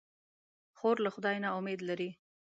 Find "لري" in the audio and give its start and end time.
1.89-2.09